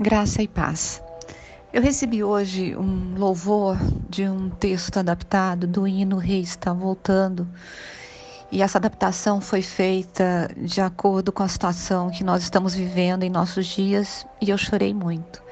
Graça 0.00 0.40
e 0.40 0.46
paz. 0.46 1.02
Eu 1.72 1.82
recebi 1.82 2.22
hoje 2.22 2.76
um 2.76 3.18
louvor 3.18 3.76
de 4.08 4.28
um 4.28 4.48
texto 4.48 4.96
adaptado 4.96 5.66
do 5.66 5.88
hino 5.88 6.18
Rei 6.18 6.40
está 6.40 6.72
voltando. 6.72 7.48
E 8.52 8.62
essa 8.62 8.78
adaptação 8.78 9.40
foi 9.40 9.60
feita 9.60 10.48
de 10.56 10.80
acordo 10.80 11.32
com 11.32 11.42
a 11.42 11.48
situação 11.48 12.10
que 12.10 12.22
nós 12.22 12.44
estamos 12.44 12.76
vivendo 12.76 13.24
em 13.24 13.28
nossos 13.28 13.66
dias 13.66 14.24
e 14.40 14.50
eu 14.50 14.56
chorei 14.56 14.94
muito. 14.94 15.42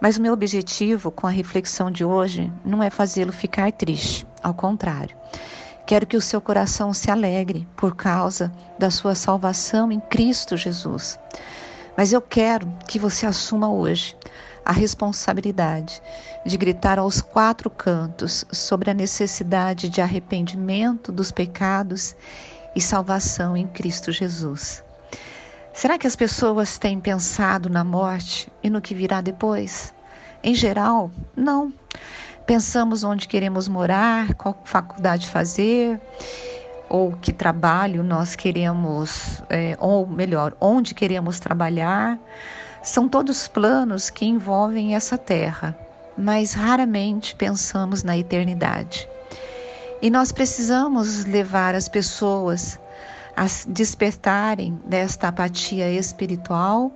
Mas 0.00 0.16
o 0.16 0.20
meu 0.20 0.32
objetivo 0.32 1.12
com 1.12 1.28
a 1.28 1.30
reflexão 1.30 1.88
de 1.88 2.04
hoje 2.04 2.52
não 2.64 2.82
é 2.82 2.90
fazê-lo 2.90 3.32
ficar 3.32 3.70
triste, 3.70 4.26
ao 4.42 4.54
contrário. 4.54 5.16
Quero 5.86 6.04
que 6.04 6.16
o 6.16 6.20
seu 6.20 6.40
coração 6.40 6.92
se 6.92 7.12
alegre 7.12 7.64
por 7.76 7.94
causa 7.94 8.50
da 8.76 8.90
sua 8.90 9.14
salvação 9.14 9.92
em 9.92 10.00
Cristo 10.00 10.56
Jesus. 10.56 11.16
Mas 11.96 12.12
eu 12.12 12.20
quero 12.20 12.66
que 12.88 12.98
você 12.98 13.26
assuma 13.26 13.70
hoje 13.70 14.16
a 14.64 14.72
responsabilidade 14.72 16.02
de 16.44 16.56
gritar 16.56 16.98
aos 16.98 17.20
quatro 17.20 17.70
cantos 17.70 18.44
sobre 18.50 18.90
a 18.90 18.94
necessidade 18.94 19.88
de 19.88 20.00
arrependimento 20.00 21.12
dos 21.12 21.30
pecados 21.30 22.16
e 22.74 22.80
salvação 22.80 23.56
em 23.56 23.66
Cristo 23.66 24.10
Jesus. 24.10 24.82
Será 25.72 25.98
que 25.98 26.06
as 26.06 26.16
pessoas 26.16 26.78
têm 26.78 27.00
pensado 27.00 27.68
na 27.68 27.84
morte 27.84 28.48
e 28.62 28.70
no 28.70 28.80
que 28.80 28.94
virá 28.94 29.20
depois? 29.20 29.92
Em 30.42 30.54
geral, 30.54 31.10
não. 31.36 31.72
Pensamos 32.46 33.02
onde 33.02 33.26
queremos 33.26 33.66
morar, 33.68 34.34
qual 34.34 34.60
faculdade 34.64 35.28
fazer 35.28 36.00
ou 36.88 37.12
que 37.12 37.32
trabalho 37.32 38.02
nós 38.02 38.36
queremos, 38.36 39.42
é, 39.48 39.76
ou 39.80 40.06
melhor, 40.06 40.56
onde 40.60 40.94
queremos 40.94 41.40
trabalhar, 41.40 42.18
são 42.82 43.08
todos 43.08 43.48
planos 43.48 44.10
que 44.10 44.26
envolvem 44.26 44.94
essa 44.94 45.16
terra, 45.16 45.76
mas 46.16 46.52
raramente 46.52 47.34
pensamos 47.34 48.02
na 48.02 48.16
eternidade. 48.16 49.08
E 50.02 50.10
nós 50.10 50.30
precisamos 50.30 51.24
levar 51.24 51.74
as 51.74 51.88
pessoas 51.88 52.78
a 53.36 53.46
despertarem 53.66 54.78
desta 54.84 55.28
apatia 55.28 55.90
espiritual 55.90 56.92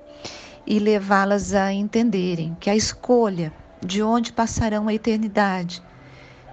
e 0.67 0.79
levá-las 0.79 1.55
a 1.55 1.73
entenderem 1.73 2.57
que 2.61 2.69
a 2.69 2.77
escolha 2.77 3.53
de 3.81 4.03
onde 4.03 4.33
passarão 4.33 4.89
a 4.89 4.95
eternidade 4.95 5.83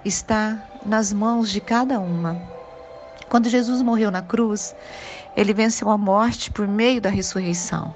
está 0.06 0.64
nas 0.86 1.12
mãos 1.12 1.52
de 1.52 1.60
cada 1.60 2.00
uma. 2.00 2.55
Quando 3.30 3.50
Jesus 3.50 3.82
morreu 3.82 4.12
na 4.12 4.22
cruz, 4.22 4.76
ele 5.36 5.54
venceu 5.54 5.90
a 5.90 5.98
morte 5.98 6.52
por 6.52 6.68
meio 6.68 7.02
da 7.02 7.10
ressurreição. 7.10 7.94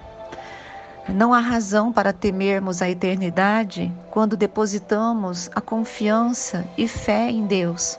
Não 1.08 1.34
há 1.34 1.40
razão 1.40 1.92
para 1.92 2.14
temermos 2.14 2.82
a 2.82 2.90
eternidade 2.90 3.92
quando 4.12 4.38
depositamos 4.38 5.50
a 5.56 5.62
confiança 5.62 6.68
e 6.78 6.88
fé 6.88 7.32
em 7.32 7.48
Deus. 7.48 7.98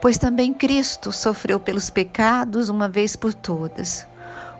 Pois 0.00 0.18
também 0.18 0.52
Cristo 0.54 1.10
sofreu 1.10 1.58
pelos 1.58 1.90
pecados 1.90 2.68
uma 2.68 2.88
vez 2.88 3.16
por 3.16 3.32
todas, 3.32 4.06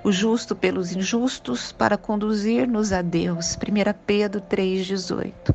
o 0.02 0.10
justo 0.10 0.56
pelos 0.56 0.92
injustos, 0.96 1.70
para 1.70 1.96
conduzir-nos 1.96 2.92
a 2.92 3.02
Deus. 3.02 3.56
1 3.56 3.58
Pedro 4.06 4.40
3,18. 4.40 5.54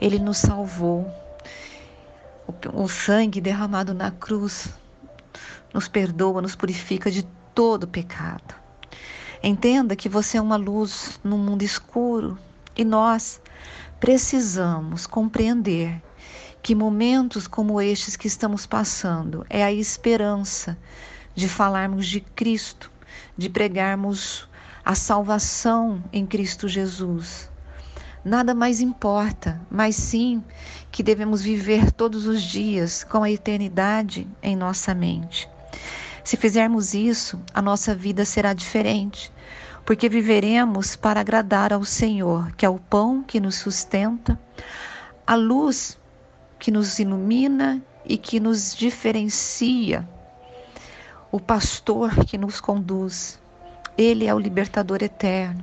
Ele 0.00 0.18
nos 0.18 0.38
salvou. 0.38 1.10
O 2.72 2.88
sangue 2.88 3.40
derramado 3.40 3.92
na 3.92 4.10
cruz 4.10 4.68
nos 5.72 5.88
perdoa, 5.88 6.42
nos 6.42 6.54
purifica 6.54 7.10
de 7.10 7.22
todo 7.54 7.86
pecado. 7.88 8.54
Entenda 9.42 9.94
que 9.94 10.08
você 10.08 10.38
é 10.38 10.40
uma 10.40 10.56
luz 10.56 11.20
no 11.22 11.36
mundo 11.36 11.62
escuro 11.62 12.38
e 12.76 12.84
nós 12.84 13.40
precisamos 14.00 15.06
compreender 15.06 16.02
que 16.62 16.74
momentos 16.74 17.46
como 17.46 17.80
estes 17.80 18.16
que 18.16 18.26
estamos 18.26 18.66
passando 18.66 19.44
é 19.50 19.62
a 19.62 19.72
esperança 19.72 20.78
de 21.34 21.48
falarmos 21.48 22.06
de 22.06 22.20
Cristo, 22.20 22.90
de 23.36 23.50
pregarmos 23.50 24.48
a 24.84 24.94
salvação 24.94 26.02
em 26.12 26.26
Cristo 26.26 26.66
Jesus. 26.68 27.50
Nada 28.24 28.54
mais 28.54 28.80
importa, 28.80 29.60
mas 29.70 29.96
sim 29.96 30.42
que 30.90 31.02
devemos 31.02 31.42
viver 31.42 31.92
todos 31.92 32.26
os 32.26 32.42
dias 32.42 33.04
com 33.04 33.22
a 33.22 33.30
eternidade 33.30 34.26
em 34.42 34.56
nossa 34.56 34.94
mente. 34.94 35.46
Se 36.24 36.38
fizermos 36.38 36.94
isso, 36.94 37.38
a 37.52 37.60
nossa 37.60 37.94
vida 37.94 38.24
será 38.24 38.54
diferente, 38.54 39.30
porque 39.84 40.08
viveremos 40.08 40.96
para 40.96 41.20
agradar 41.20 41.70
ao 41.70 41.84
Senhor, 41.84 42.50
que 42.56 42.64
é 42.64 42.68
o 42.68 42.78
pão 42.78 43.22
que 43.22 43.38
nos 43.38 43.56
sustenta, 43.56 44.40
a 45.26 45.34
luz 45.34 45.98
que 46.58 46.70
nos 46.70 46.98
ilumina 46.98 47.82
e 48.06 48.16
que 48.16 48.40
nos 48.40 48.74
diferencia, 48.74 50.08
o 51.30 51.38
pastor 51.38 52.24
que 52.24 52.38
nos 52.38 52.58
conduz. 52.58 53.38
Ele 53.98 54.26
é 54.26 54.34
o 54.34 54.38
libertador 54.38 55.02
eterno. 55.02 55.62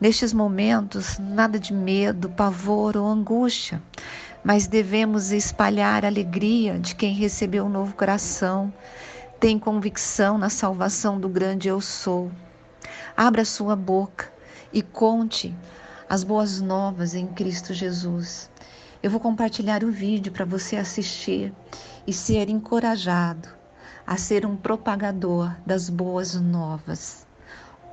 Nestes 0.00 0.32
momentos, 0.32 1.18
nada 1.18 1.58
de 1.58 1.72
medo, 1.72 2.28
pavor 2.28 2.96
ou 2.96 3.06
angústia, 3.06 3.82
mas 4.42 4.66
devemos 4.66 5.30
espalhar 5.30 6.04
a 6.04 6.08
alegria 6.08 6.78
de 6.78 6.94
quem 6.94 7.14
recebeu 7.14 7.64
um 7.64 7.68
novo 7.68 7.94
coração, 7.94 8.72
tem 9.38 9.58
convicção 9.58 10.38
na 10.38 10.48
salvação 10.48 11.18
do 11.18 11.28
grande 11.28 11.68
eu 11.68 11.80
sou. 11.80 12.30
Abra 13.16 13.44
sua 13.44 13.76
boca 13.76 14.32
e 14.72 14.82
conte 14.82 15.54
as 16.08 16.24
boas 16.24 16.60
novas 16.60 17.14
em 17.14 17.26
Cristo 17.26 17.72
Jesus. 17.72 18.50
Eu 19.02 19.10
vou 19.10 19.20
compartilhar 19.20 19.82
o 19.82 19.90
vídeo 19.90 20.32
para 20.32 20.44
você 20.44 20.76
assistir 20.76 21.52
e 22.06 22.12
ser 22.12 22.48
encorajado 22.48 23.48
a 24.06 24.16
ser 24.16 24.44
um 24.44 24.56
propagador 24.56 25.54
das 25.64 25.88
boas 25.88 26.34
novas. 26.34 27.26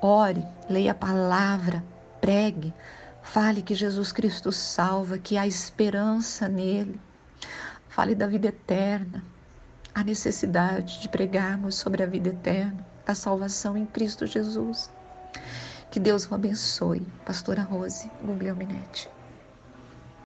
Ore, 0.01 0.45
leia 0.69 0.91
a 0.91 0.95
palavra, 0.95 1.83
pregue, 2.21 2.73
fale 3.21 3.61
que 3.61 3.75
Jesus 3.75 4.11
Cristo 4.13 4.51
salva, 4.51 5.17
que 5.17 5.37
há 5.37 5.45
esperança 5.45 6.47
nele. 6.47 6.99
Fale 7.89 8.15
da 8.15 8.27
vida 8.27 8.47
eterna 8.47 9.23
a 9.93 10.03
necessidade 10.03 11.01
de 11.01 11.09
pregarmos 11.09 11.75
sobre 11.75 12.01
a 12.01 12.05
vida 12.05 12.29
eterna, 12.29 12.85
a 13.05 13.13
salvação 13.13 13.75
em 13.75 13.85
Cristo 13.85 14.25
Jesus. 14.25 14.89
Que 15.91 15.99
Deus 15.99 16.29
o 16.29 16.35
abençoe. 16.35 17.05
Pastora 17.25 17.63
Rose 17.63 18.09
Guglielminetti. 18.23 19.09